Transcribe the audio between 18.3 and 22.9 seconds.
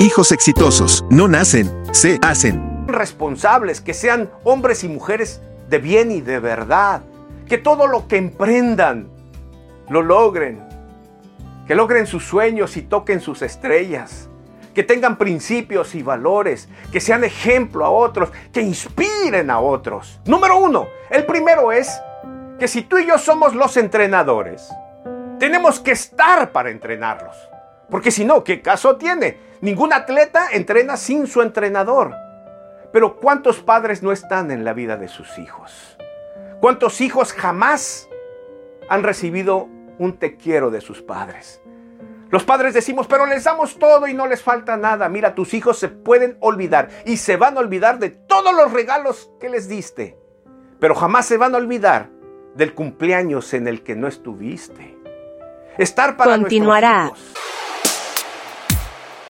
Que inspiren a otros. Número uno. El primero es que si